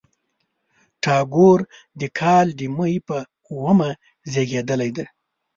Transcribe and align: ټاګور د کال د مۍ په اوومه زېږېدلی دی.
ټاګور 1.03 1.59
د 1.99 2.01
کال 2.19 2.47
د 2.59 2.61
مۍ 2.77 2.95
په 3.07 3.17
اوومه 3.49 3.89
زېږېدلی 4.31 4.89
دی. 4.95 5.05